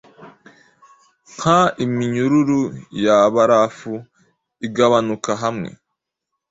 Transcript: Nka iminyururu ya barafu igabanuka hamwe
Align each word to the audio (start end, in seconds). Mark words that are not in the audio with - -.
Nka 1.35 1.59
iminyururu 1.85 2.61
ya 3.03 3.17
barafu 3.33 3.93
igabanuka 4.67 5.31
hamwe 5.41 5.69